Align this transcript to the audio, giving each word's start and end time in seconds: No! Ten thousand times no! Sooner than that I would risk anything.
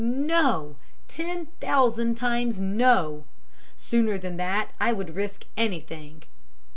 No! 0.03 0.77
Ten 1.07 1.45
thousand 1.59 2.15
times 2.15 2.59
no! 2.59 3.25
Sooner 3.77 4.17
than 4.17 4.37
that 4.37 4.71
I 4.79 4.91
would 4.91 5.13
risk 5.15 5.45
anything. 5.55 6.23